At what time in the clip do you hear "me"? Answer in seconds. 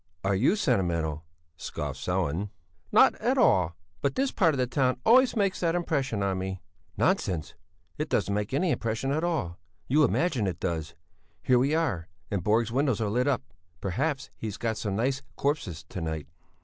6.39-6.59